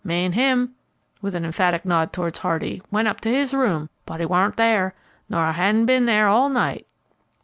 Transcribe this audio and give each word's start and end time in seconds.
Me'n 0.03 0.31
him," 0.31 0.73
with 1.21 1.35
an 1.35 1.45
emphatic 1.45 1.85
nod 1.85 2.11
towards 2.11 2.39
Hardy, 2.39 2.81
"went 2.89 3.07
up 3.07 3.21
to 3.21 3.29
his 3.29 3.53
room, 3.53 3.87
but 4.07 4.19
he 4.19 4.25
warn't 4.25 4.55
there, 4.57 4.95
nor 5.29 5.51
hadn't 5.51 5.85
ben 5.85 6.07
there 6.07 6.27
all 6.27 6.49
night." 6.49 6.87